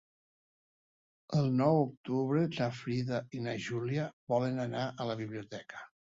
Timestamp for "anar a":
4.65-5.07